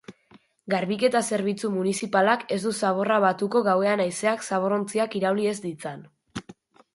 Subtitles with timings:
[0.73, 6.03] Garbiketa zerbitzu munizipalak ez du zaborra batuko gauean haizeak zabor-ontziak irauli ez ditzan.